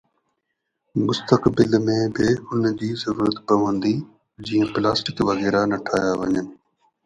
[1.07, 3.95] مستقبل ۾ به ان جي ضرورت پوندي،
[4.47, 6.37] جيئن پلاسٽڪ وغيره نه ٺاهيا وڃن